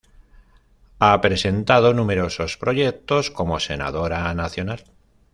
Ha 0.97 1.21
presentado 1.21 1.93
numerosos 1.93 2.57
proyectos 2.57 3.29
como 3.29 3.59
Senadora 3.59 4.33
Nacional. 4.33 4.83